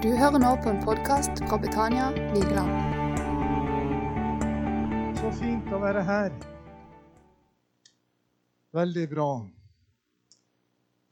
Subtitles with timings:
[0.00, 2.70] Du hører nå på en podkast fra Betania Vigeland.
[5.18, 6.30] Så fint å være her.
[8.72, 9.26] Veldig bra.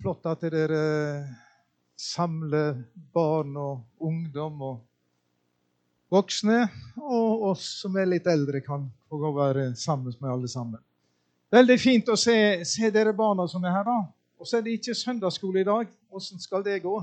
[0.01, 0.81] Flott at dere
[2.01, 2.81] samler
[3.13, 4.81] barn og ungdom og
[6.09, 6.65] voksne,
[6.97, 10.81] og oss som er litt eldre, kan få være sammen med alle sammen.
[11.53, 14.01] Veldig fint å se, se dere barna som er her, da.
[14.41, 15.93] Og så er det ikke søndagsskole i dag.
[16.09, 16.97] Åssen skal det gå?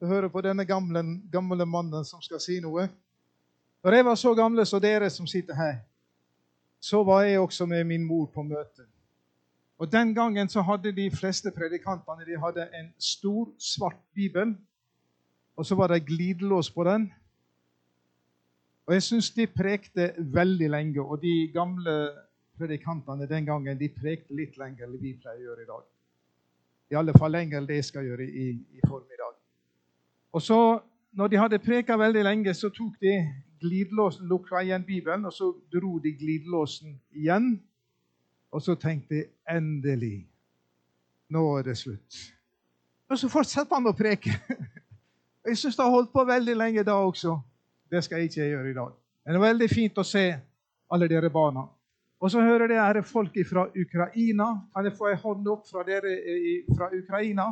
[0.00, 2.88] Du hører på denne gamle, gamle mannen som skal si noe.
[3.84, 5.76] Når jeg var så gamle som dere som sitter her,
[6.80, 8.84] så var jeg også med min mor på møte.
[9.78, 14.54] Og Den gangen så hadde de fleste predikantene de hadde en stor, svart bibel.
[15.56, 17.12] Og så var det glidelås på den.
[18.86, 21.02] Og jeg syns de prekte veldig lenge.
[21.02, 22.10] Og de gamle
[22.58, 25.84] predikantene den gangen de prekte litt lenger enn vi pleier å gjøre i dag.
[26.90, 29.13] I alle fall lenger enn det jeg skal gjøre i, i formiddag.
[30.34, 30.80] Og så,
[31.12, 33.14] når de hadde preka veldig lenge, så tok de
[33.62, 37.52] glidelåsen, lukka igjen Bibelen, og så dro de glidelåsen igjen.
[38.50, 40.26] Og så tenkte jeg endelig
[41.30, 42.18] Nå er det slutt.
[43.10, 44.34] Og så fortsatte han å preke.
[45.48, 47.34] Jeg syns det har holdt på veldig lenge da også.
[47.90, 48.92] Det skal jeg ikke gjøre i dag.
[49.24, 50.22] Men det er veldig fint å se
[50.94, 51.66] alle dere barna.
[52.20, 54.46] Og så hører dere folk fra Ukraina.
[54.72, 56.14] Kan jeg få en hånd opp fra dere
[56.70, 57.50] fra Ukraina?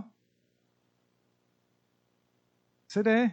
[2.92, 3.30] Se det.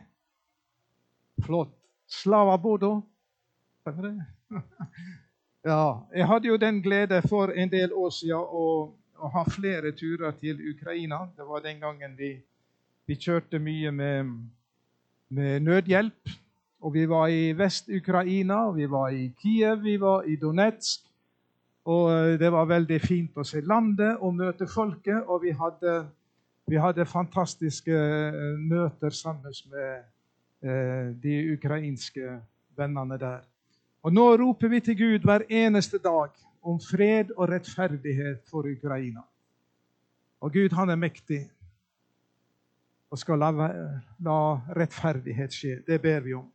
[1.43, 1.75] Flott.
[2.07, 3.01] Slava Bodo.
[5.65, 8.67] Ja, jeg hadde jo den glede for en del år siden å,
[9.19, 11.25] å ha flere turer til Ukraina.
[11.35, 12.29] Det var den gangen vi,
[13.03, 14.29] vi kjørte mye med,
[15.35, 16.31] med nødhjelp.
[16.79, 21.03] Og vi var i Vest-Ukraina, vi var i Kiev, vi var i Donetsk.
[21.91, 25.27] Og eh, det var veldig fint å se landet og møte folket.
[25.27, 25.99] Og vi hadde,
[26.69, 30.03] vi hadde fantastiske eh, møter sammen med
[30.61, 32.35] eh, de ukrainske
[32.77, 33.41] vennene der.
[34.05, 36.29] Og nå roper vi til Gud hver eneste dag
[36.61, 39.25] om fred og rettferdighet for Ukraina.
[40.39, 41.41] Og Gud, han er mektig
[43.09, 43.49] og skal la,
[44.21, 44.39] la
[44.77, 45.79] rettferdighet skje.
[45.87, 46.47] Det ber vi om.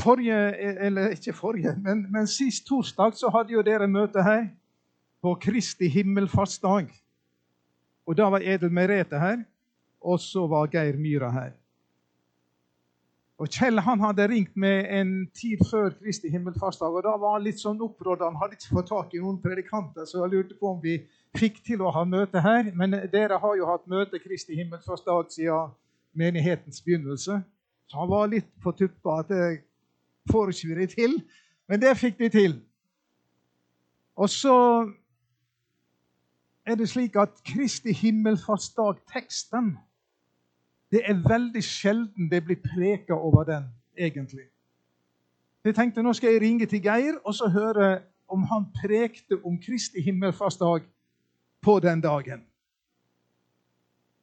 [0.00, 4.46] Forrige, eller ikke forrige, men, men sist torsdag så hadde jo dere møte her
[5.24, 6.88] på Kristi himmelfartsdag.
[8.06, 9.42] Og da var Edel Merete her,
[10.00, 11.54] og så var Geir Myra her.
[13.36, 16.94] Og Kjell han hadde ringt med en tid før Kristi himmelfartsdag.
[16.94, 18.22] og Da var han litt sånn opprådd.
[18.24, 21.02] Han hadde ikke fått tak i noen predikanter, så jeg lurte på om vi
[21.36, 22.70] fikk til å ha møte her.
[22.72, 25.74] Men dere har jo hatt møte Kristi himmelfartsdag siden
[26.16, 27.42] menighetens begynnelse.
[27.86, 29.42] Så han var litt på tuppa at det
[30.32, 31.18] får ikke vi det til.
[31.68, 32.56] Men det fikk de til.
[34.16, 34.56] Og så
[36.66, 39.76] er det slik at Kristi himmelfartsdag, teksten
[40.90, 43.64] det er veldig sjelden det blir preka over den,
[43.98, 44.46] egentlig.
[45.64, 49.58] Jeg tenkte nå skal jeg ringe til Geir og så høre om han prekte om
[49.62, 50.86] Kristi himmelfartsdag
[51.62, 52.44] på den dagen.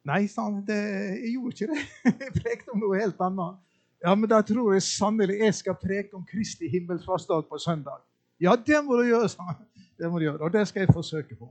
[0.04, 0.78] Nei, sa han, det,
[1.20, 1.84] jeg gjorde ikke det.
[2.24, 3.60] Jeg prekte om noe helt annet.
[4.04, 8.02] Ja, men da tror jeg sannelig jeg skal preke om Kristi himmelfartsdag på søndag.
[8.40, 9.62] Ja, det må du gjøre, sa han.
[9.96, 11.48] Det må du gjøre, Og det skal jeg forsøke på.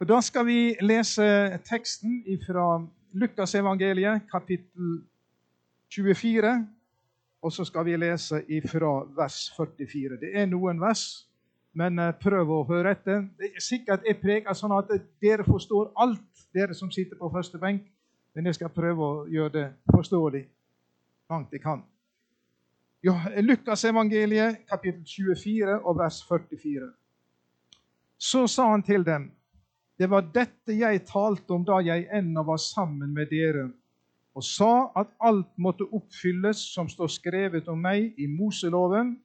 [0.00, 1.24] Og Da skal vi lese
[1.68, 5.02] teksten fra Lukasevangeliet, kapittel
[5.92, 6.52] 24.
[7.42, 8.38] Og så skal vi lese
[8.72, 10.16] fra vers 44.
[10.20, 11.26] Det er noen vers,
[11.74, 13.26] men eh, prøv å høre etter.
[13.36, 14.88] Det er sikkert jeg preker sånn at
[15.20, 17.82] dere forstår alt, dere som sitter på første benk.
[18.32, 20.46] Men jeg skal prøve å gjøre det forståelig
[21.28, 21.82] langt jeg kan.
[23.04, 26.88] Ja, Lukasevangeliet, kapittel 24 og vers 44.
[28.16, 29.28] Så sa han til dem
[30.00, 33.66] det var dette jeg talte om da jeg ennå var sammen med dere,
[34.32, 39.18] og sa at alt måtte oppfylles som står skrevet om meg i Moseloven,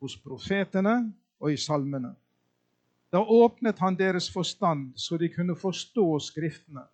[0.00, 2.14] hos profetene og i salmene.
[3.12, 6.86] Da åpnet han deres forstand, så de kunne forstå Skriftene.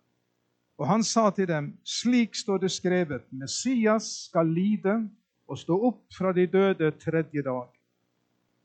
[0.75, 4.99] Og han sa til dem, slik står det skrevet, Messias skal lide
[5.47, 7.78] og stå opp fra de døde tredje dag.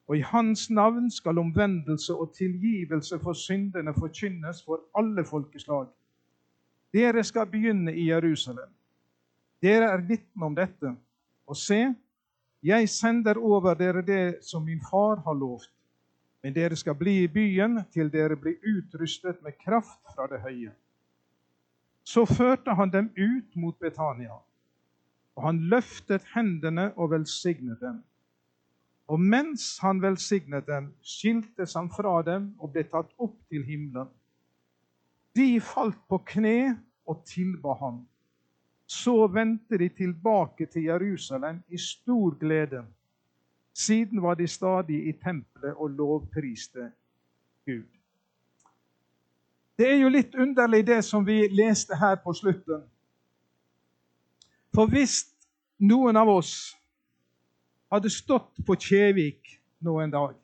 [0.08, 5.86] Og i hans navn skal omvendelse og tilgivelse for syndene forkynnes for alle folkeslag.
[6.92, 8.68] Dere skal begynne i Jerusalem.
[9.62, 10.92] Dere er vitne om dette.
[11.46, 11.94] Og se,
[12.62, 15.70] jeg sender over dere det som min far har lovt.
[16.42, 20.72] Men dere skal bli i byen til dere blir utrustet med kraft fra det høye.
[22.04, 24.36] Så førte han dem ut mot Betania,
[25.36, 28.02] og han løftet hendene og velsignet dem.
[29.06, 34.08] Og mens han velsignet dem, skiltes han fra dem og ble tatt opp til himmelen.
[35.36, 38.04] De falt på kne og tilba ham
[38.86, 42.84] Så vendte de tilbake til Jerusalem i stor glede.
[43.74, 46.92] Siden var de stadig i tempelet og lovpriste
[47.66, 47.88] Gud.
[49.78, 52.84] Det er jo litt underlig, det som vi leste her på slutten.
[54.74, 55.24] For hvis
[55.78, 56.76] noen av oss
[57.92, 60.34] hadde stått på Kjevik nå en dag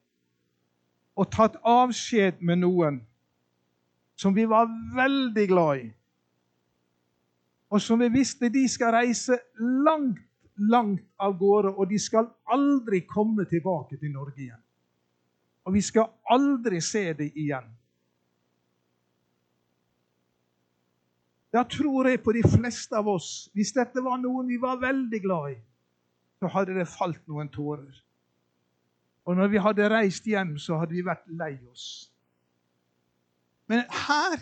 [1.21, 3.01] og tatt avskjed med noen
[4.21, 5.89] som vi var veldig glad i,
[7.71, 10.21] og som vi visste de skal reise langt,
[10.57, 14.63] langt av gårde, og de skal aldri komme tilbake til Norge igjen.
[15.65, 17.69] Og vi skal aldri se dem igjen.
[21.55, 25.21] Da tror jeg på de fleste av oss, hvis dette var noen vi var veldig
[25.23, 25.59] glad i,
[26.41, 27.93] så hadde det falt noen tårer.
[29.29, 32.09] Og når vi hadde reist hjem, så hadde vi vært lei oss.
[33.69, 34.41] Men her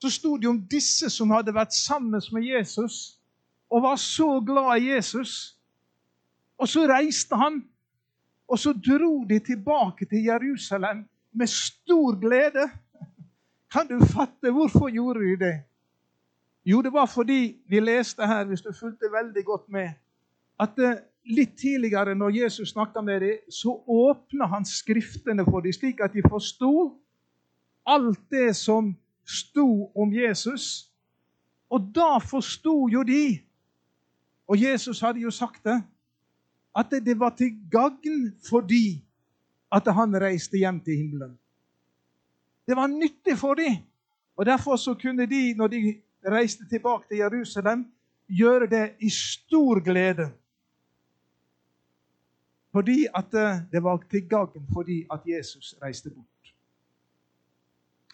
[0.00, 3.16] så sto det om disse som hadde vært sammen med Jesus
[3.70, 5.56] og var så glad i Jesus.
[6.60, 7.62] Og så reiste han,
[8.50, 12.68] og så dro de tilbake til Jerusalem med stor glede.
[13.70, 15.56] Kan du fatte hvorfor gjorde de det?
[16.64, 19.90] Jo, det var fordi vi leste her, hvis du fulgte veldig godt med,
[20.60, 20.98] at eh,
[21.30, 26.12] litt tidligere, når Jesus snakka med dem, så åpna han Skriftene for dem, slik at
[26.12, 26.72] de forsto
[27.86, 28.92] alt det som
[29.26, 30.90] sto om Jesus.
[31.70, 33.40] Og da forsto jo de,
[34.50, 35.78] og Jesus hadde jo sagt det,
[36.76, 39.00] at det var til gagn for de
[39.70, 41.38] at han reiste hjem til himmelen.
[42.66, 43.82] Det var nyttig for dem.
[44.36, 45.80] Og Derfor så kunne de, når de
[46.26, 47.86] reiste tilbake til Jerusalem,
[48.28, 50.30] gjøre det i stor glede.
[52.72, 53.32] Fordi at
[53.72, 56.54] det var til gagn fordi at Jesus reiste bort.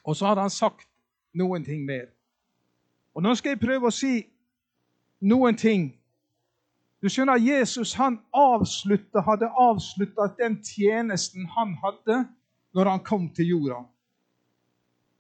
[0.05, 0.89] Og så hadde han sagt
[1.35, 2.07] noen ting mer.
[3.15, 4.21] Og Nå skal jeg prøve å si
[5.21, 5.91] noen ting.
[7.03, 12.23] Du skjønner, Jesus han avslutta, hadde avslutta den tjenesten han hadde
[12.77, 13.83] når han kom til jorda.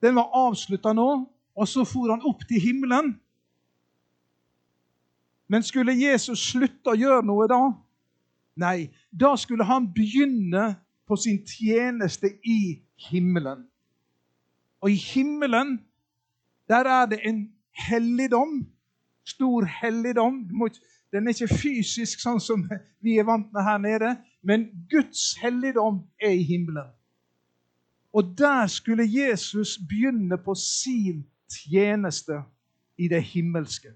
[0.02, 1.08] Den var avslutta nå,
[1.56, 3.14] og så for han opp til himmelen.
[5.48, 7.60] Men skulle Jesus slutte å gjøre noe da?
[8.56, 10.76] Nei, da skulle han begynne
[11.06, 12.80] på sin tjeneste i
[13.10, 13.66] himmelen.
[14.80, 15.80] Og i himmelen
[16.68, 17.52] der er det en
[17.88, 18.66] helligdom.
[19.24, 20.50] Stor helligdom.
[21.12, 22.64] Den er ikke fysisk sånn som
[23.02, 26.90] vi er vant med her nede, men Guds helligdom er i himmelen.
[28.12, 32.42] Og der skulle Jesus begynne på sin tjeneste
[32.98, 33.92] i det himmelske.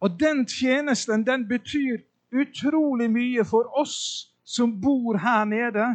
[0.00, 1.98] Og den tjenesten den betyr
[2.34, 5.86] utrolig mye for oss som bor her nede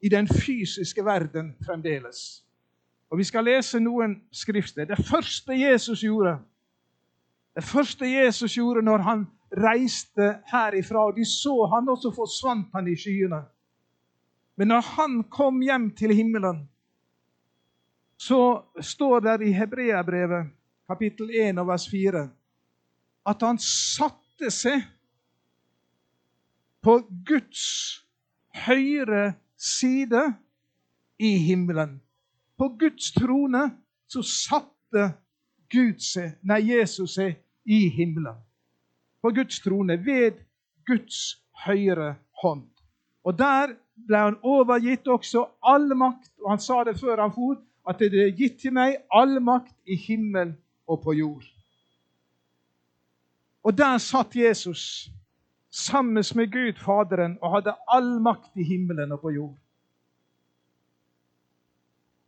[0.00, 2.44] i den fysiske verden fremdeles.
[3.10, 4.84] Og Vi skal lese noen skrifter.
[4.84, 6.38] Det første Jesus gjorde,
[7.56, 12.68] det første Jesus gjorde når han reiste herifra, og de så han, og så forsvant
[12.74, 13.42] han i skyene.
[14.56, 16.68] Men når han kom hjem til himmelen,
[18.18, 20.50] så står det i Hebreabrevet,
[20.86, 22.28] kapittel 1 og vers 4,
[23.26, 24.82] at han satte seg
[26.82, 27.64] på Guds
[28.66, 30.22] høyre side
[31.18, 31.98] i himmelen.
[32.58, 33.70] På Guds trone
[34.08, 35.12] så satte
[35.70, 37.36] Gud seg, nei, Jesus seg
[37.68, 38.38] i himmelen.
[39.22, 40.38] På Guds trone, ved
[40.86, 41.36] Guds
[41.66, 42.66] høyre hånd.
[43.26, 43.74] Og der
[44.08, 48.22] ble han overgitt også all makt, og han sa det før han for, at det
[48.22, 50.54] er gitt til meg all makt i himmel
[50.88, 51.44] og på jord.
[53.64, 55.10] Og der satt Jesus
[55.78, 59.56] sammen med Gud Faderen og hadde all makt i himmelen og på jord.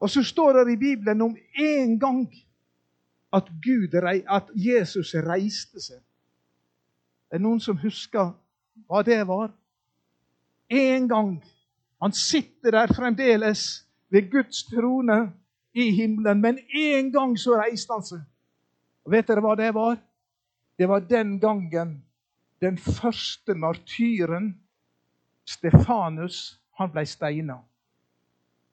[0.01, 2.23] Og så står det i Bibelen om en gang
[3.33, 3.95] at, Gud,
[4.29, 6.01] at Jesus reiste seg.
[7.31, 8.33] Er det noen som husker
[8.89, 9.51] hva det var?
[10.71, 11.35] En gang.
[12.03, 15.33] Han sitter der fremdeles ved Guds trone
[15.75, 18.23] i himmelen, men en gang så reiste han seg.
[19.05, 19.99] Og Vet dere hva det var?
[20.79, 22.01] Det var den gangen
[22.61, 24.55] den første martyren,
[25.47, 27.57] Stefanus, han ble steina.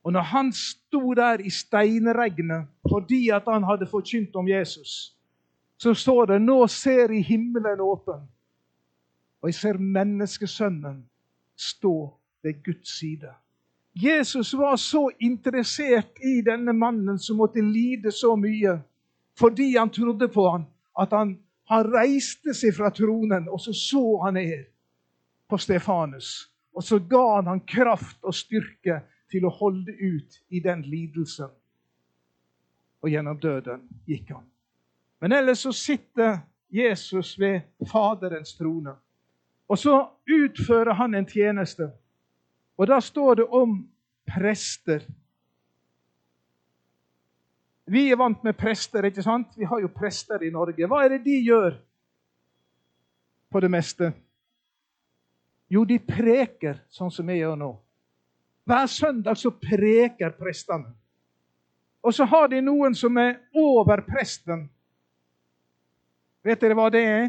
[0.04, 5.16] Og når han sto der i steinregnet fordi at han hadde forkynt om Jesus,
[5.78, 8.22] så står det nå ser jeg himmelen åpen,
[9.42, 11.04] og jeg ser menneskesønnen
[11.58, 12.14] stå
[12.44, 13.34] ved Guds side.
[13.98, 18.78] Jesus var så interessert i denne mannen som måtte lide så mye
[19.38, 20.64] fordi han trodde på ham,
[21.00, 21.36] at han,
[21.68, 24.68] han reiste seg fra tronen, og så så han ned
[25.50, 26.50] på Stefanus.
[26.78, 31.50] Og så ga han han kraft og styrke til å holde ut i den lidelsen.
[33.04, 34.46] Og gjennom døden gikk han.
[35.20, 38.94] Men ellers så sitter Jesus ved Faderens trone.
[39.68, 39.98] Og så
[40.30, 41.90] utfører han en tjeneste.
[42.78, 43.80] Og da står det om
[44.28, 45.04] prester.
[47.88, 49.54] Vi er vant med prester, ikke sant?
[49.56, 50.88] Vi har jo prester i Norge.
[50.88, 51.78] Hva er det de gjør
[53.48, 54.12] på det meste?
[55.72, 57.72] Jo, de preker, sånn som vi gjør nå.
[58.68, 60.92] Hver søndag så preker prestene.
[62.04, 64.68] Og så har de noen som er over presten.
[66.44, 67.26] Vet dere hva det er?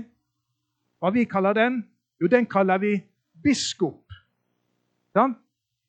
[0.99, 1.81] Hva vi kaller den?
[2.19, 2.97] Jo, den kaller vi
[3.43, 4.03] biskop.
[5.15, 5.39] Sånn?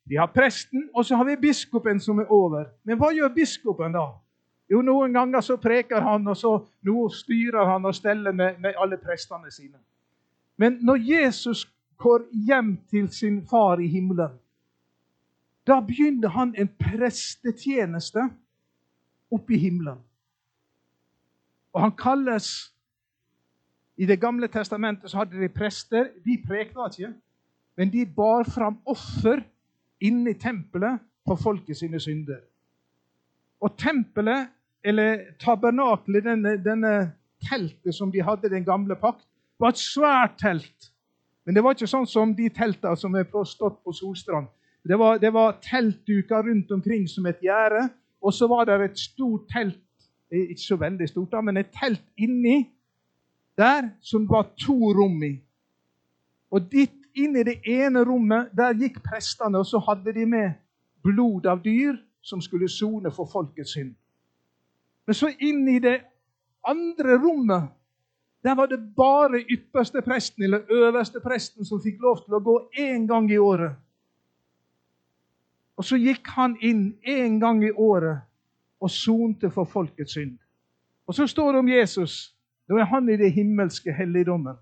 [0.10, 2.70] Vi har presten, og så har vi biskopen som er over.
[2.86, 4.08] Men hva gjør biskopen da?
[4.70, 6.52] Jo, noen ganger så preker han, og så
[6.86, 9.80] nå styrer han og steller med, med alle prestene sine.
[10.58, 11.66] Men når Jesus
[11.98, 14.36] går hjem til sin far i himmelen,
[15.68, 18.24] da begynner han en prestetjeneste
[19.32, 19.98] oppe i himmelen.
[21.74, 22.74] Og han kalles
[24.00, 26.08] I Det gamle testamentet så hadde de prester.
[26.24, 27.14] De prekte ikke,
[27.76, 29.42] men de bar fram offer
[30.00, 32.40] inne i tempelet for folket sine synder.
[33.60, 34.48] Og tempelet
[34.84, 36.94] eller tabernaklet, denne, denne
[37.50, 39.26] teltet som de hadde i den gamle pakt,
[39.60, 40.92] var et svært telt.
[41.46, 44.48] Men det var ikke sånn som de teltene som er stått på Solstrand.
[44.88, 47.90] Det var, det var teltduker rundt omkring som et gjerde,
[48.22, 49.80] og så var det et stort telt
[50.32, 52.64] eh, ikke så veldig stort, men et telt inni
[53.60, 55.34] der som var to rom i.
[56.52, 60.56] Og ditt inni det ene rommet der gikk prestene, og så hadde de med
[61.04, 63.94] blod av dyr som skulle sone for folkets synd.
[65.10, 66.04] Men så inn i det
[66.70, 67.64] andre rommet,
[68.46, 72.54] der var det bare ypperste presten eller øverste presten som fikk lov til å gå
[72.78, 73.74] én gang i året.
[75.82, 78.22] Og så gikk han inn én gang i året
[78.78, 80.38] og sonte for folkets synd.
[81.10, 82.20] Og så står det om Jesus.
[82.70, 84.62] Da er han i det himmelske helligdommen.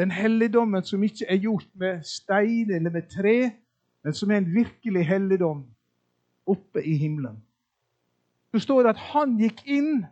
[0.00, 3.38] Den helligdommen som ikke er gjort med stein eller med tre,
[4.00, 5.66] men som er en virkelig helligdom
[6.48, 7.42] oppe i himmelen
[8.52, 10.04] så står det at han gikk inn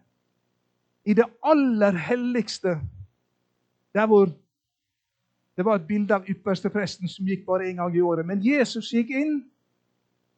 [1.04, 2.78] i det aller helligste,
[3.94, 4.30] der hvor
[5.56, 8.26] det var et bilde av ypperstepresten som gikk bare én gang i året.
[8.26, 9.42] Men Jesus gikk inn,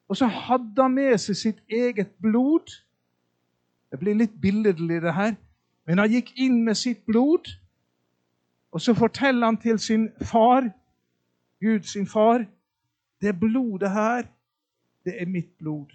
[0.08, 2.74] og så hadde han med seg sitt eget blod.
[3.90, 5.36] Det blir litt billedlig, det her.
[5.86, 7.52] Men han gikk inn med sitt blod,
[8.72, 10.72] og så forteller han til sin far,
[11.62, 12.42] Gud sin far,
[13.22, 14.26] det blodet her,
[15.04, 15.92] det er mitt blod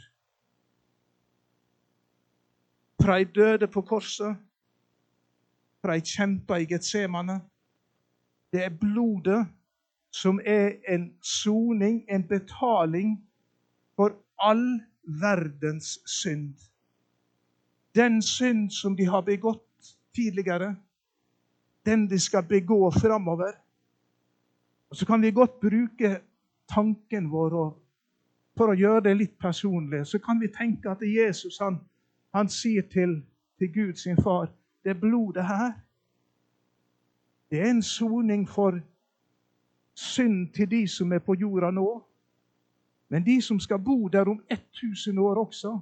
[3.07, 4.35] fra ei døde på korset,
[5.81, 7.37] fra ei kjempa i Getsemane.
[8.51, 9.45] Det er blodet
[10.11, 13.15] som er en soning, en betaling
[13.95, 14.11] for
[14.43, 14.81] all
[15.23, 16.59] verdens synd.
[17.95, 20.75] Den synd som de har begått tidligere,
[21.85, 23.55] den de skal begå framover.
[24.89, 26.19] Og Så kan vi godt bruke
[26.69, 27.61] tanken vår
[28.57, 30.07] for å gjøre det litt personlig.
[30.07, 31.79] Så kan vi tenke at Jesus han,
[32.37, 33.21] han sier til,
[33.59, 34.47] til Gud sin far
[34.85, 35.73] det blodet her
[37.49, 38.79] det er en soning for
[39.93, 42.03] synd til de som er på jorda nå.
[43.09, 45.79] Men de som skal bo der om 1000 år også.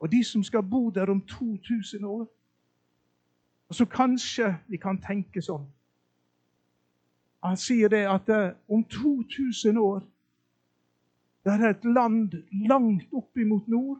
[0.00, 2.26] Og de som skal bo der om 2000 år.
[3.68, 5.64] Og så kanskje vi kan tenke sånn.
[7.42, 10.02] Han sier det at eh, om 2000 år
[11.42, 12.34] det er et land
[12.68, 13.98] langt opp imot nord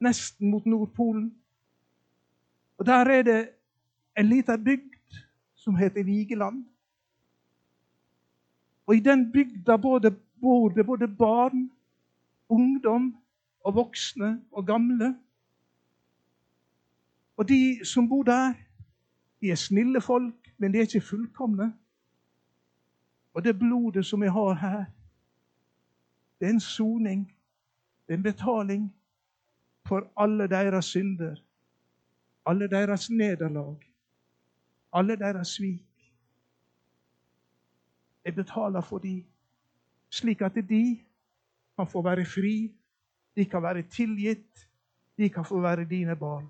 [0.00, 1.34] nesten mot Nordpolen.
[2.78, 3.50] Og Der er det
[4.18, 5.24] en lita bygd
[5.54, 6.66] som heter Vigeland.
[8.86, 11.70] Og i den bygda bor det både barn,
[12.48, 13.16] ungdom
[13.64, 15.18] og voksne og gamle.
[17.36, 18.54] Og de som bor der,
[19.40, 21.74] de er snille folk, men de er ikke fullkomne.
[23.34, 24.84] Og det blodet som vi har her,
[26.40, 27.36] det er en soning,
[28.06, 28.94] det er en betaling
[29.88, 31.36] for alle deres synder,
[32.46, 33.76] alle deres nederlag,
[34.92, 35.84] alle deres svik.
[38.24, 39.24] Jeg betaler for dem,
[40.10, 40.98] slik at de
[41.76, 42.72] kan få være fri,
[43.36, 44.68] de kan være tilgitt,
[45.16, 46.48] de kan få være dine barn.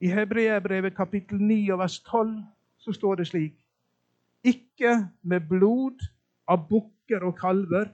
[0.00, 2.42] I Hebreabrevet kapittel 9 og vers 12
[2.78, 3.54] så står det slik
[4.44, 6.04] Ikke med blod
[6.48, 7.88] av bukker og kalver,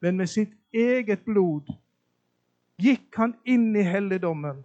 [0.00, 1.72] men med sitt eget blod
[2.82, 4.62] gikk han inn i helligdommen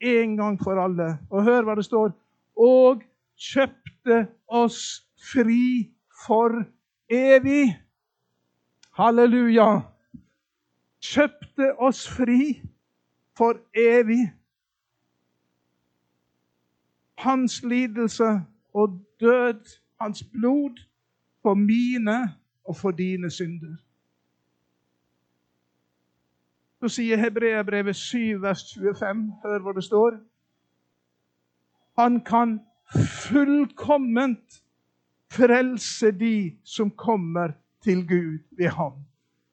[0.00, 1.18] en gang for alle.
[1.30, 2.12] Og hør hva det står.
[2.58, 3.02] Og
[3.38, 5.90] kjøpte oss fri
[6.26, 6.62] for
[7.10, 7.74] evig.
[8.98, 9.68] Halleluja.
[11.02, 12.58] Kjøpte oss fri
[13.38, 14.28] for evig.
[17.18, 18.40] hans lidelse
[18.74, 20.80] og død, hans blod,
[21.42, 22.34] for mine
[22.64, 23.76] og for dine synder.
[26.80, 30.18] Så sier Hebreabrevet 7, vers 25, hør hvor det står.
[31.98, 32.60] Han kan
[33.28, 34.62] fullkomment
[35.30, 38.92] frelse de som kommer til Gud ved ham.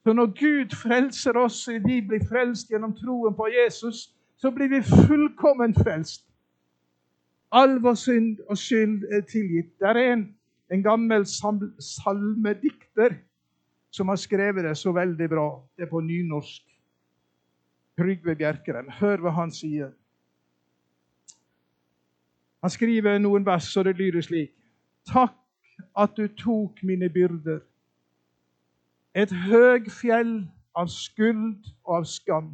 [0.03, 4.69] Så når Gud frelser oss, og vi blir frelst gjennom troen på Jesus, så blir
[4.69, 6.27] vi fullkomment frelst.
[7.51, 9.73] All vår synd og skyld er tilgitt.
[9.79, 10.27] Det er en,
[10.71, 13.17] en gammel salmedikter
[13.89, 15.49] som har skrevet det så veldig bra.
[15.77, 16.74] Det er på nynorsk.
[17.97, 18.89] Trygve Bjerkeren.
[18.99, 19.93] Hør hva han sier.
[22.65, 24.53] Han skriver noen vers, og det lyder slik.
[25.05, 25.37] Takk
[25.97, 27.59] at du tok mine byrder.
[29.15, 30.39] Et høgfjell
[30.75, 32.49] av skuld og av skam.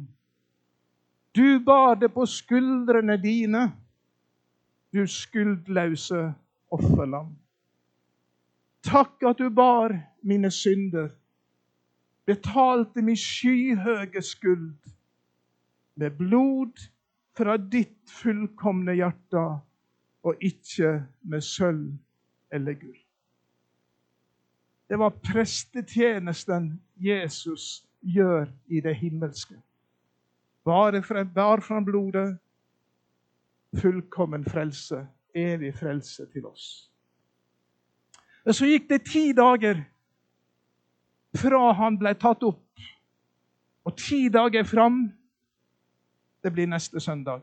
[1.34, 3.70] Du bar det på skuldrene dine,
[4.92, 6.20] du skuldløse
[6.70, 7.32] offerlam.
[8.84, 11.08] Takk at du bar mine synder,
[12.26, 14.74] betalte min skyhøge skuld
[15.94, 16.88] med blod
[17.36, 19.44] fra ditt fullkomne hjerte,
[20.22, 21.96] og ikke med sølv
[22.52, 22.98] eller gull.
[24.88, 29.56] Det var prestetjenesten Jesus gjør i det himmelske.
[30.64, 32.38] Bare bar fram blodet,
[33.80, 36.90] fullkommen frelse, evig frelse til oss.
[38.44, 39.80] Og Så gikk det ti dager
[41.34, 42.82] fra han ble tatt opp,
[43.84, 45.06] og ti dager fram
[46.42, 47.40] Det blir neste søndag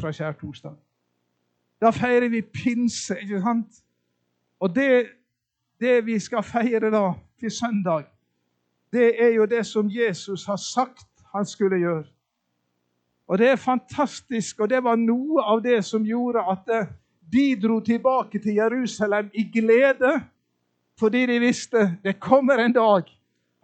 [0.00, 0.74] fra skjærtorsdag.
[1.80, 3.82] Da feirer vi pinse, ikke sant?
[4.60, 5.06] Og det,
[5.80, 8.04] det vi skal feire da til søndag,
[8.92, 12.04] det er jo det som Jesus har sagt han skulle gjøre.
[13.30, 16.70] Og det er fantastisk, og det var noe av det som gjorde at
[17.32, 20.20] de dro tilbake til Jerusalem i glede,
[20.98, 23.06] fordi de visste det kommer en dag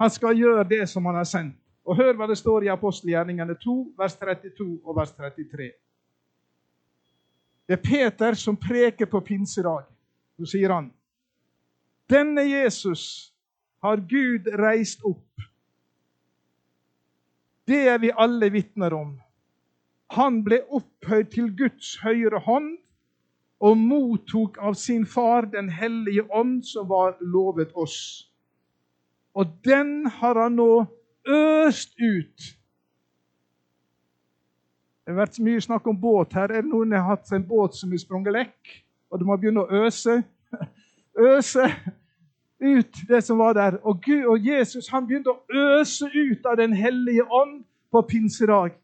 [0.00, 1.56] han skal gjøre det som han har sendt.
[1.86, 5.70] Og Hør hva det står i apostelgjerningene 2, vers 32 og vers 33.
[7.66, 9.86] Det er Peter som preker på pinsedag.
[10.36, 10.90] Så sier han
[12.06, 13.32] denne Jesus
[13.82, 15.42] har Gud reist opp.
[17.66, 19.16] Det er vi alle vitner om.
[20.14, 22.76] Han ble opphøyd til Guds høyre hånd
[23.58, 28.30] og mottok av sin far Den hellige ånd, som var lovet oss.
[29.34, 30.86] Og den har han nå
[31.26, 32.56] øst ut
[35.06, 36.50] det har vært mye snakk om båt her.
[36.50, 38.72] Er det noen som har hatt en båt som har sprunget lekk,
[39.06, 40.16] og du må begynne å øse?
[41.16, 41.68] Øse
[42.60, 43.78] ut det som var der.
[43.86, 45.44] Og, Gud, og Jesus han begynte å
[45.78, 47.62] øse ut av Den hellige ånd
[47.94, 48.74] på pinsedag.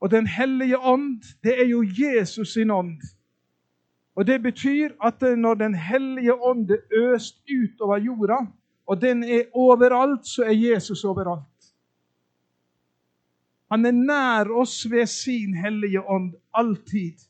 [0.00, 3.02] Og Den hellige ånd, det er jo Jesus sin ånd.
[4.14, 8.46] Og Det betyr at når Den hellige ånd er øst ut over jorda,
[8.90, 11.46] og den er overalt, så er Jesus overalt.
[13.70, 17.20] Han er nær oss ved sin hellige ånd alltid.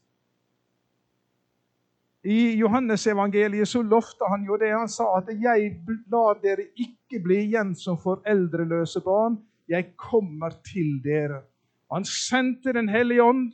[2.24, 4.70] I Johannesevangeliet så lovte han jo det.
[4.72, 5.76] Han sa at 'jeg
[6.12, 9.36] lar dere ikke bli igjen som foreldreløse barn'.
[9.68, 11.44] 'Jeg kommer til dere'.
[11.92, 13.52] Han sendte Den hellige ånd,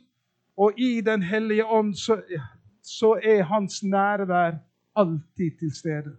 [0.57, 2.21] og i Den hellige ånd så,
[2.83, 4.55] så er hans nærvær
[4.95, 6.17] alltid til stede.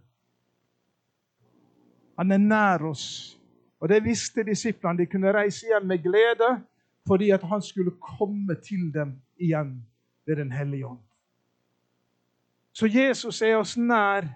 [2.18, 3.38] Han er nær oss.
[3.80, 4.98] Og det visste disiplene.
[4.98, 6.64] De kunne reise hjem med glede
[7.08, 9.86] fordi at han skulle komme til dem igjen
[10.26, 10.98] ved Den hellige ånd.
[12.72, 14.28] Så Jesus er oss nær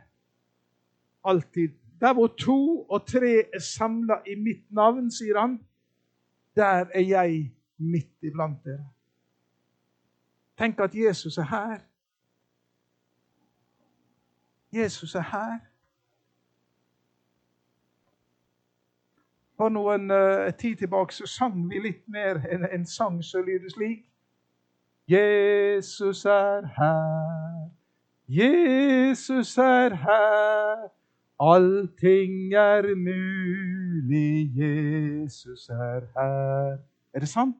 [1.24, 1.68] alltid.
[2.00, 5.60] Der hvor to og tre er samla i mitt navn, sier han,
[6.56, 8.88] der er jeg midt iblant dere.
[10.58, 11.78] Tenk at Jesus er her.
[14.72, 15.71] Jesus er her.
[19.62, 23.70] For noen uh, tid tilbake så sang vi litt mer enn en sang som lyder
[23.70, 24.00] slik.
[25.06, 27.68] Jesus er her,
[28.26, 30.82] Jesus er her.
[31.38, 36.82] Allting er mulig, Jesus er her.
[37.14, 37.54] Er det sant?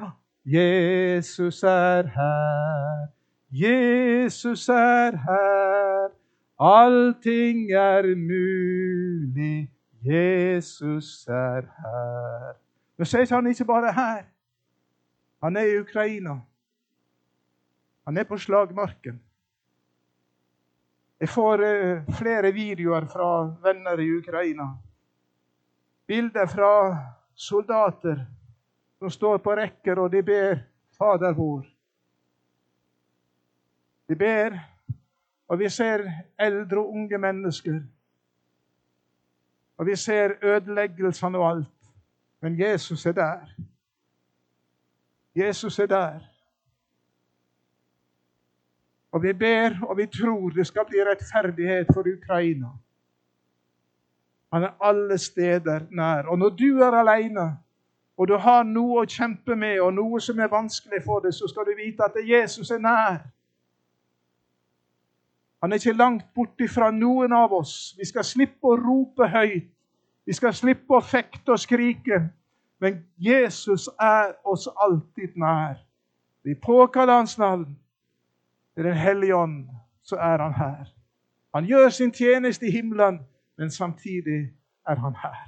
[0.00, 0.10] Ja.
[0.56, 3.06] Jesus er her,
[3.52, 6.08] Jesus er her.
[6.56, 9.68] Allting er mulig,
[10.06, 12.52] Jesus er her.
[12.96, 14.22] Nå så er han ikke bare her.
[15.42, 16.38] Han er i Ukraina.
[18.06, 19.22] Han er på slagmarken.
[21.20, 23.28] Jeg får uh, flere videoer fra
[23.62, 24.68] venner i Ukraina.
[26.06, 26.72] Bilder fra
[27.34, 28.26] soldater
[28.98, 30.58] som står på rekker, og de ber
[30.98, 31.66] Fader vår.
[34.08, 34.54] De ber,
[35.48, 36.04] og vi ser
[36.38, 37.80] eldre og unge mennesker.
[39.76, 41.68] Og vi ser ødeleggelsene og alt.
[42.40, 43.38] Men Jesus er der.
[45.36, 46.20] Jesus er der.
[49.12, 52.68] Og vi ber og vi tror det skal bli rettferdighet for Ukraina.
[54.52, 56.22] Han er alle steder nær.
[56.22, 57.58] Og når du er alene,
[58.16, 61.48] og du har noe å kjempe med, og noe som er vanskelig for deg, så
[61.48, 63.18] skal du vite at Jesus er nær.
[65.66, 67.96] Han er ikke langt borte fra noen av oss.
[67.98, 69.66] Vi skal slippe å rope høyt.
[70.22, 72.20] Vi skal slippe å fekte og skrike.
[72.78, 75.82] Men Jesus er oss alltid nær.
[76.46, 77.66] Vi påkaller Hans navn.
[78.76, 79.66] Ved Den hellige ånd
[80.06, 80.86] så er han her.
[81.54, 83.18] Han gjør sin tjeneste i himmelen,
[83.58, 84.52] men samtidig
[84.86, 85.46] er han her.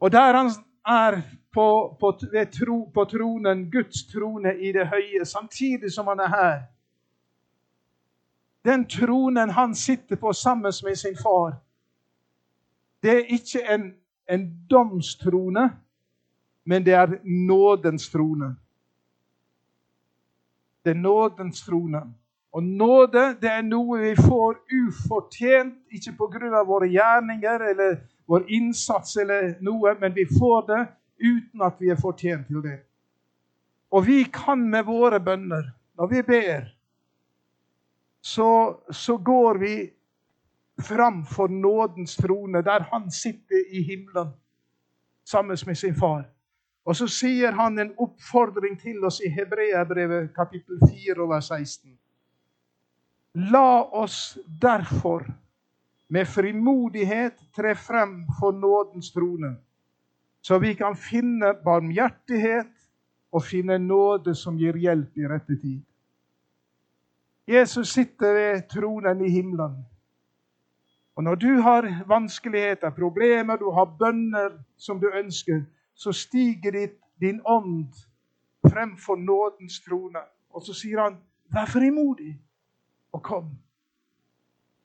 [0.00, 0.50] Og der han
[0.84, 1.22] er
[1.54, 2.18] på, på,
[2.52, 6.58] tro, på tronen, Guds trone i det høye, samtidig som han er her
[8.68, 11.54] Den tronen han sitter på sammen med sin far,
[13.02, 13.94] det er ikke en,
[14.28, 15.70] en domstrone,
[16.64, 18.56] men det er nådens trone.
[20.84, 22.02] Det er nådens trone.
[22.52, 26.62] Og nåde det er noe vi får ufortjent, ikke pga.
[26.66, 30.86] våre gjerninger eller vår innsats eller noe, men vi får det
[31.24, 32.80] uten at vi er fortjent til det.
[33.90, 36.68] Og vi kan med våre bønner, når vi ber,
[38.28, 39.92] så, så går vi
[40.82, 44.28] framfor nådens trone, der han sitter i himmelen
[45.24, 46.24] sammen med sin far.
[46.84, 51.96] Og så sier han en oppfordring til oss i Hebreabrevet kapittel 4 over 16.
[53.48, 55.24] La oss derfor
[56.08, 59.56] med frimodighet tre frem for nådens trone,
[60.40, 62.72] så vi kan finne barmhjertighet
[63.32, 65.87] og finne nåde som gir hjelp i rette tid.
[67.48, 69.86] Jesus sitter ved tronen i himmelen.
[71.16, 75.62] Og når du har vanskeligheter, problemer, du har bønner som du ønsker,
[75.94, 77.94] så stiger ditt, din ånd
[78.70, 80.20] fremfor nådens trone.
[80.50, 81.16] Og så sier han,
[81.50, 82.40] 'Vær frimodig
[83.12, 83.56] og kom'.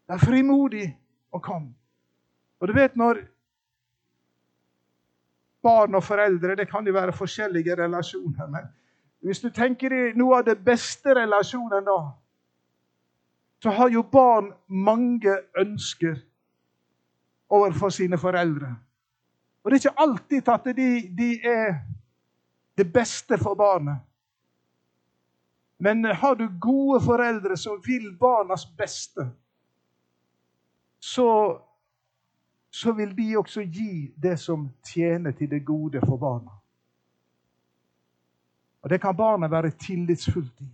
[0.07, 0.97] Vær frimodig
[1.31, 1.75] og kom.
[2.59, 3.17] Og du vet når
[5.63, 8.47] barn og foreldre Det kan jo være forskjellige relasjoner.
[8.47, 8.63] Men
[9.19, 11.97] hvis du tenker i noe av det beste relasjonen da,
[13.63, 16.17] så har jo barn mange ønsker
[17.49, 18.75] overfor sine foreldre.
[19.63, 21.77] Og det er ikke alltid at de, de er
[22.77, 24.01] det beste for barnet.
[25.79, 29.29] Men har du gode foreldre som vil barnas beste,
[30.99, 31.59] så,
[32.69, 36.51] så vil de også gi det som tjener til det gode for barna.
[38.81, 40.73] Og det kan barnet være tillitsfullt i.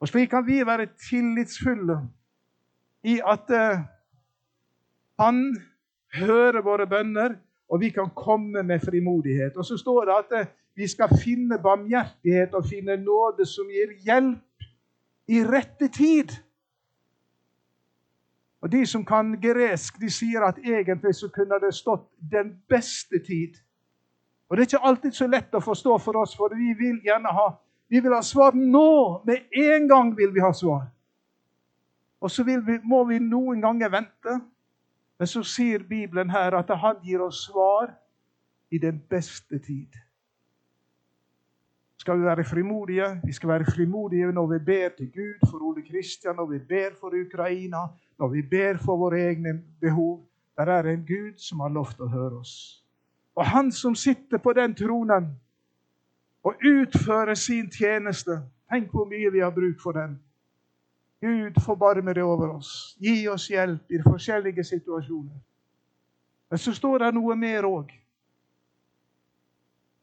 [0.00, 1.98] Og slik kan vi være tillitsfulle
[3.04, 3.80] i at uh,
[5.20, 5.44] han
[6.14, 7.36] hører våre bønner
[7.70, 9.56] og vi kan komme med frimodighet.
[9.56, 13.94] Og så står det at eh, vi skal finne barmhjertighet og finne nåde som gir
[14.04, 14.64] hjelp
[15.28, 16.34] i rette tid.
[18.60, 23.18] Og De som kan gresk, de sier at egentlig så kunne det stått 'den beste
[23.18, 23.62] tid'.
[24.48, 27.28] Og Det er ikke alltid så lett å forstå for oss, for vi vil gjerne
[27.28, 27.48] ha
[27.90, 29.22] vi vil ha svar nå.
[29.26, 30.86] Med en gang vil vi ha svar.
[32.20, 34.36] Og så vi, må vi noen ganger vente.
[35.18, 37.90] Men så sier Bibelen her at han gir oss svar
[38.70, 39.98] i den beste tid.
[42.00, 43.08] Skal vi være frimodige?
[43.24, 46.94] Vi skal være frimodige når vi ber til Gud for Ole Kristian, når vi ber
[47.00, 47.82] for Ukraina,
[48.18, 50.22] når vi ber for våre egne behov.
[50.56, 52.54] Der er en Gud som har lovt å høre oss.
[53.34, 55.34] Og han som sitter på den tronen
[56.44, 60.12] og utføre sin tjeneste Tenk hvor mye vi har bruk for den.
[61.20, 62.96] Gud, forbarme deg over oss.
[63.02, 65.40] Gi oss hjelp i forskjellige situasjoner.
[66.50, 67.90] Men så står det noe mer òg.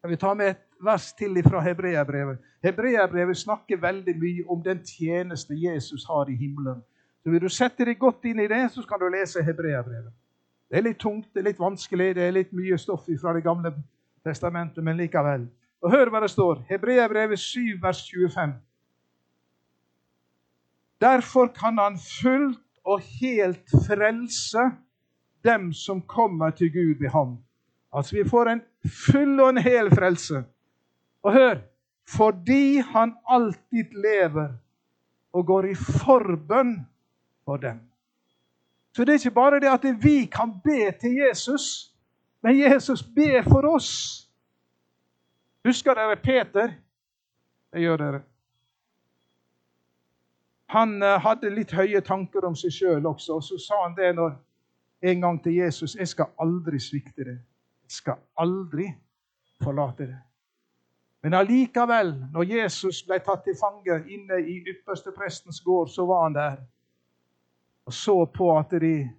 [0.04, 2.38] Jeg vil ta med et vers til fra Hebreabrevet.
[2.64, 6.84] Hebreabrevet snakker veldig mye om den tjeneste Jesus har i himmelen.
[7.24, 10.14] Så Vil du sette deg godt inn i det, så skal du lese Hebreabrevet.
[10.70, 13.44] Det er litt tungt, det er litt vanskelig, det er litt mye stoff fra Det
[13.44, 13.74] gamle
[14.24, 15.48] testamentet, men likevel.
[15.82, 16.64] Og Hør hva det står.
[16.70, 18.54] Hebreabrevet 7, vers 25.
[21.02, 24.64] Derfor kan han fullt og helt frelse
[25.44, 27.38] dem som kommer til Gud ved ham.
[27.94, 30.44] Altså, vi får en full og en hel frelse.
[31.24, 31.58] Og hør
[32.08, 34.48] fordi han alltid lever
[35.34, 36.88] og går i forbønn
[37.46, 37.80] for dem.
[38.96, 41.94] Så det er ikke bare det at vi kan be til Jesus,
[42.42, 44.27] men Jesus ber for oss.
[45.68, 46.74] Husker dere Peter?
[47.74, 48.22] Det gjør dere.
[50.72, 54.14] Han eh, hadde litt høye tanker om seg sjøl også, og så sa han det
[54.16, 54.38] når,
[55.02, 57.44] en gang til Jesus 'Jeg skal aldri svikte deg.
[57.84, 58.88] Jeg skal aldri
[59.64, 60.24] forlate deg.'
[61.24, 66.24] Men allikevel, når Jesus ble tatt til fange inne i ypperste prestens gård, så var
[66.24, 66.58] han der
[67.86, 69.10] og så på at de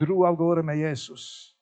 [0.00, 1.56] dro av gårde med Jesus.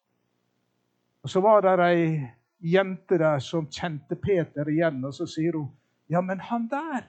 [1.23, 2.29] Og Så var det ei
[2.61, 5.71] jente der som kjente Peter igjen, og så sier hun,
[6.09, 7.03] 'Ja, men han der,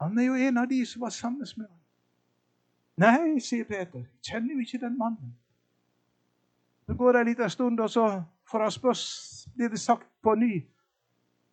[0.00, 1.78] han er jo en av de som var sammen med ham.'
[2.96, 5.36] 'Nei', sier Peter, 'jeg kjenner jo ikke den mannen.'
[6.86, 10.34] Så går det en liten stund, og så får han spørs, blir det sagt på
[10.34, 10.66] ny.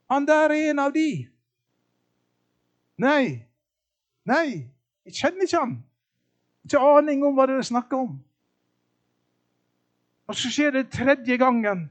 [0.10, 1.28] 'Han der er en av de.'
[2.98, 3.46] 'Nei,
[4.26, 4.70] nei,
[5.06, 5.84] jeg kjenner ikke han.'
[6.64, 8.20] Ikke aning om hva dere snakker om.
[10.30, 11.90] Og så skjer det tredje gangen.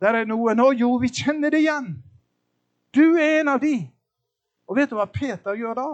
[0.00, 1.94] Der er noen Å jo, vi kjenner det igjen.
[2.94, 3.78] Du er en av de.
[4.66, 5.88] Og vet du hva Peter gjør da?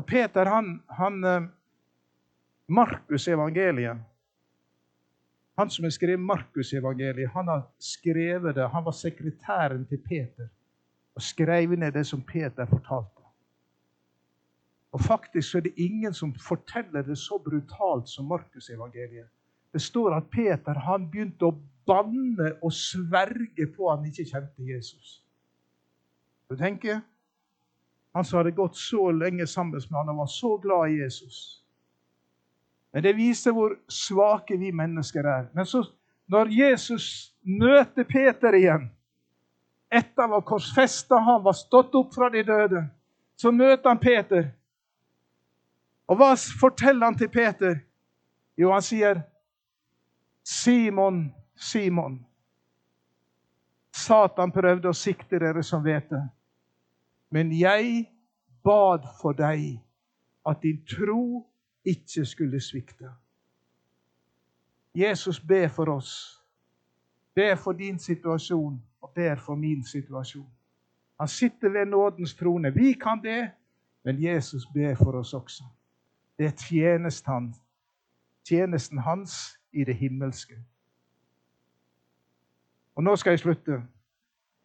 [0.00, 1.56] Og Peter, han, han Markusevangeliet
[2.70, 3.98] Markus evangeliet
[5.58, 8.68] Han som har skrevet Markus evangeliet, han har skrevet det.
[8.72, 10.48] Han var sekretæren til Peter
[11.14, 13.22] og skrev ned det som Peter fortalte.
[14.92, 19.28] Og faktisk er det ingen som forteller det så brutalt som Markusevangeliet.
[19.72, 21.56] Det står at Peter han begynte å
[21.86, 25.20] banne og sverge på at han ikke kjente Jesus.
[26.50, 27.00] Du tenker,
[28.10, 31.62] Han som hadde gått så lenge sammen med han og var så glad i Jesus.
[32.92, 35.46] Men Det viser hvor svake vi mennesker er.
[35.54, 35.84] Men så,
[36.26, 38.90] når Jesus møter Peter igjen,
[39.90, 42.82] etter å ha korsfesta han var stått opp fra de døde,
[43.36, 44.50] så møter han Peter.
[46.10, 47.78] Og hva forteller han til Peter?
[48.58, 49.22] Jo, han sier,
[50.50, 52.26] 'Simon, Simon.'
[53.92, 56.22] Satan prøvde å sikte dere som vet det.
[57.30, 58.08] Men jeg
[58.66, 59.78] bad for deg
[60.46, 61.46] at din tro
[61.86, 63.12] ikke skulle svikte.
[64.94, 66.42] Jesus ber for oss.
[67.34, 70.50] Ber for din situasjon og ber for min situasjon.
[71.20, 72.74] Han sitter ved nådens trone.
[72.74, 73.50] Vi kan be,
[74.04, 75.64] men Jesus ber for oss også.
[76.38, 76.56] Det er
[78.44, 80.54] tjenesten, hans i det himmelske.
[82.94, 83.82] Og nå skal jeg slutte.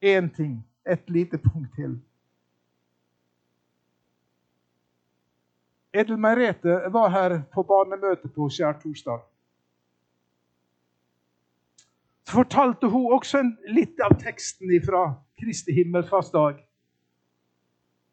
[0.05, 2.01] Én ting, et lite punkt til.
[5.93, 9.19] Edel Merete var her på barnemøtet på skjærtorsdag.
[12.25, 16.59] Så fortalte hun også litt av teksten fra Kristi himmelfartsdag.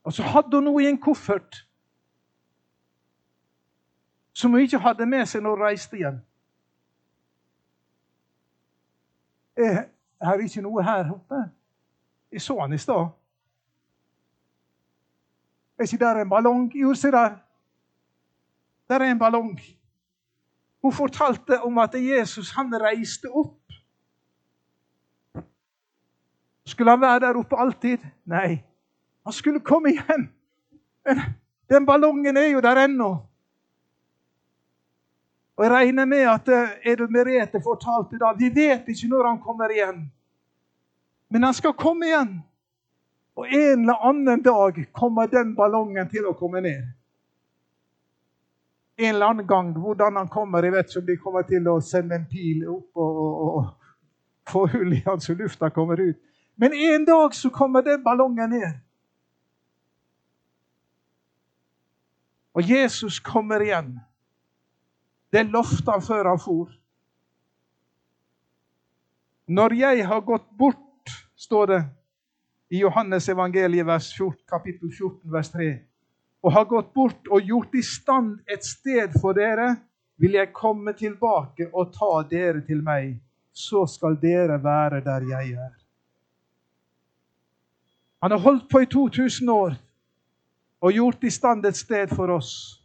[0.05, 1.65] Og så hadde hun noe i en koffert
[4.33, 6.21] som hun ikke hadde med seg når hun reiste hjem.
[9.57, 9.85] Er
[10.23, 11.43] her ikke noe her oppe?
[12.33, 13.09] Jeg så han i stad.
[15.79, 16.75] Er ikke der en ballong?
[16.75, 17.37] Jo, se der.
[18.89, 19.61] Der er en ballong.
[20.83, 23.59] Hun fortalte om at Jesus han reiste opp.
[26.65, 27.99] Skulle han være der oppe alltid?
[28.25, 28.63] Nei.
[29.25, 30.31] Han skulle komme igjen.
[31.05, 31.21] Men
[31.69, 33.17] den ballongen er jo der ennå.
[35.63, 39.37] Og Jeg regner med at eh, Edel Merete fortalte da vi vet ikke når han
[39.39, 40.01] kommer igjen.
[41.31, 42.33] Men han skal komme igjen.
[43.39, 46.91] Og en eller annen dag kommer den ballongen til å komme ned.
[48.99, 49.71] En eller annen gang.
[49.79, 52.99] Hvordan han kommer, jeg vet ikke om de kommer til å sende en pil opp
[52.99, 56.19] og, og, og få hull i han så lufta kommer ut.
[56.59, 58.81] Men en dag så kommer den ballongen ned.
[62.51, 64.01] Og Jesus kommer igjen.
[65.33, 66.73] Det lovte han før han for.
[69.49, 71.81] Når jeg har gått bort, står det
[72.73, 75.71] i Johannes evangeliet vers 14, kapittel 14, vers 3,
[76.43, 79.75] og har gått bort og gjort i stand et sted for dere,
[80.17, 83.17] vil jeg komme tilbake og ta dere til meg.
[83.53, 85.73] Så skal dere være der jeg er.
[88.23, 89.75] Han har holdt på i 2000 år
[90.81, 92.82] og gjort i stand et sted for oss.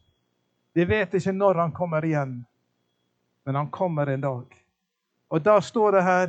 [0.78, 2.36] Vi vet ikke når han kommer igjen,
[3.46, 4.60] men han kommer en dag.
[5.34, 6.28] Og da står det her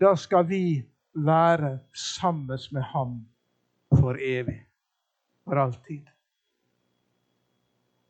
[0.00, 0.84] da skal vi
[1.16, 3.16] være sammen med ham
[3.96, 4.58] for evig.
[5.48, 6.04] For alltid.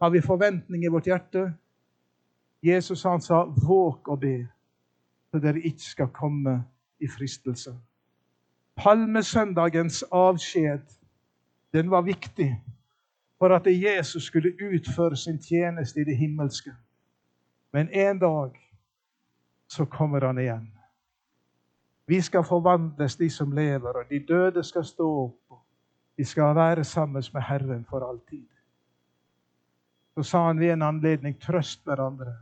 [0.01, 1.53] Har vi forventning i vårt hjerte?
[2.62, 4.49] Jesus han sa, 'Våg og be,
[5.31, 6.64] så dere ikke skal komme
[6.99, 7.77] i fristelse'.
[8.77, 10.83] Palmesøndagens avskjed,
[11.72, 12.57] den var viktig
[13.38, 16.75] for at Jesus skulle utføre sin tjeneste i det himmelske.
[17.72, 18.51] Men en dag
[19.68, 20.72] så kommer han igjen.
[22.07, 25.59] Vi skal forvandles, de som lever, og de døde skal stå opp.
[26.16, 28.46] Vi skal være sammen med Herren for alltid.
[30.14, 32.37] Så sa han ved en anledning trøst hverandre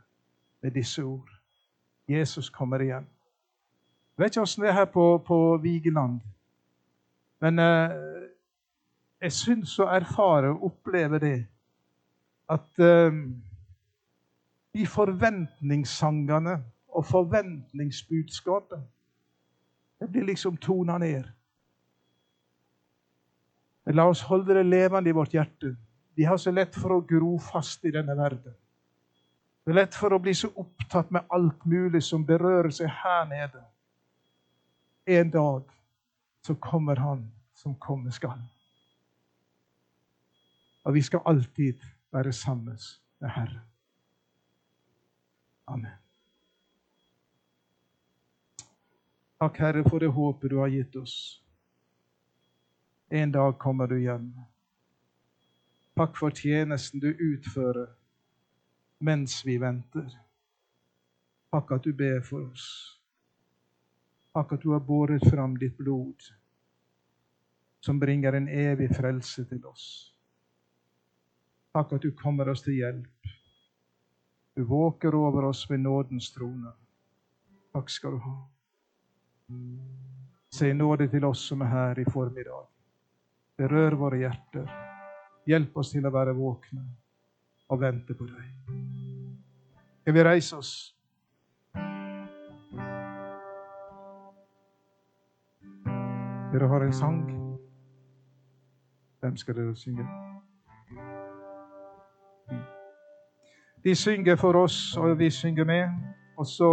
[0.62, 1.30] med disse ord.
[2.08, 3.06] Jesus kommer igjen.
[4.16, 6.20] Jeg vet ikke åssen det er her på, på Vigeland,
[7.40, 7.90] men eh,
[9.24, 11.36] jeg syns å erfare og oppleve det
[12.52, 13.20] at eh,
[14.74, 16.58] de forventningssangene
[16.94, 18.82] og forventningsbudskapet
[20.02, 21.24] det blir liksom tona ned.
[23.96, 25.74] La oss holde det levende i vårt hjerte.
[26.14, 28.52] Vi har så lett for å gro fast i denne verden.
[29.64, 33.24] Det er lett for å bli så opptatt med alt mulig som berører seg her
[33.30, 33.62] nede.
[35.08, 35.70] En dag
[36.44, 38.40] så kommer Han som komme skal.
[40.84, 41.80] Og vi skal alltid
[42.12, 42.78] være sammen
[43.20, 43.60] med Herren.
[45.66, 46.00] Amen.
[49.40, 51.42] Takk, Herre, for det håpet du har gitt oss.
[53.08, 54.30] En dag kommer du hjem.
[55.96, 57.90] Takk for tjenesten du utfører
[59.04, 60.08] mens vi venter.
[61.52, 62.64] Takk at du ber for oss.
[64.34, 66.24] Takk at du har båret fram ditt blod,
[67.80, 70.13] som bringer en evig frelse til oss.
[71.74, 73.30] Takk at du kommer oss til hjelp.
[74.54, 76.70] Du våker over oss ved nådens trone.
[77.74, 78.34] Takk skal du ha.
[80.54, 82.68] Se nåde til oss som er her i formiddag.
[83.58, 84.70] Berør våre hjerter.
[85.50, 86.84] Hjelp oss til å være våkne
[87.68, 88.76] og vente på deg.
[90.04, 90.72] Skal vi reise oss?
[96.54, 97.24] Dere har en sang.
[99.20, 100.23] Hvem skal dere synge?
[103.84, 105.88] De synger for oss, og vi synger med.
[106.36, 106.70] Og så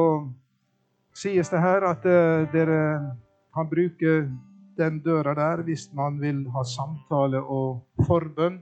[1.14, 3.16] sies det her at uh, dere
[3.54, 4.32] kan bruke
[4.78, 8.62] den døra der hvis man vil ha samtale og forbønn.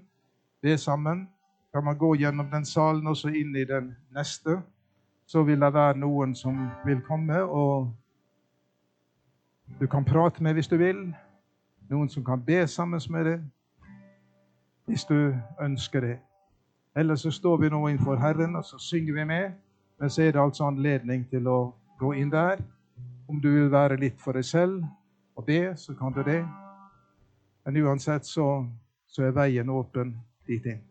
[0.63, 1.29] Det sammen.
[1.73, 4.61] Kan man gå gjennom den salen og så inn i den neste.
[5.25, 7.93] Så vil det være noen som vil komme, og
[9.79, 11.13] du kan prate med hvis du vil.
[11.89, 13.45] Noen som kan be sammen med deg
[14.89, 16.17] hvis du ønsker det.
[16.99, 19.51] Eller så står vi nå innenfor Herren, og så synger vi med.
[19.99, 21.59] Men så er det altså anledning til å
[21.99, 22.59] gå inn der.
[23.29, 24.83] Om du vil være litt for deg selv
[25.39, 26.41] og be, så kan du det.
[27.65, 28.65] Men uansett så,
[29.07, 30.11] så er veien åpen
[30.47, 30.88] dit inn.